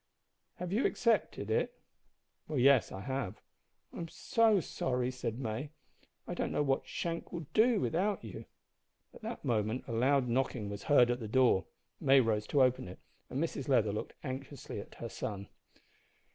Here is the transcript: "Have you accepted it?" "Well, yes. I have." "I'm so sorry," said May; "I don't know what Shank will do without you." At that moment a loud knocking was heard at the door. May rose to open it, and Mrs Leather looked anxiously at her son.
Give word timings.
"Have 0.55 0.73
you 0.73 0.83
accepted 0.87 1.51
it?" 1.51 1.79
"Well, 2.47 2.57
yes. 2.57 2.91
I 2.91 3.01
have." 3.01 3.39
"I'm 3.93 4.07
so 4.07 4.59
sorry," 4.59 5.11
said 5.11 5.37
May; 5.37 5.69
"I 6.27 6.33
don't 6.33 6.51
know 6.51 6.63
what 6.63 6.87
Shank 6.87 7.31
will 7.31 7.45
do 7.53 7.79
without 7.79 8.23
you." 8.23 8.45
At 9.13 9.21
that 9.21 9.45
moment 9.45 9.83
a 9.87 9.91
loud 9.91 10.27
knocking 10.27 10.69
was 10.71 10.81
heard 10.89 11.11
at 11.11 11.19
the 11.19 11.27
door. 11.27 11.65
May 11.99 12.19
rose 12.19 12.47
to 12.47 12.63
open 12.63 12.87
it, 12.87 12.97
and 13.29 13.39
Mrs 13.39 13.67
Leather 13.67 13.93
looked 13.93 14.15
anxiously 14.23 14.79
at 14.79 14.95
her 14.95 15.07
son. 15.07 15.49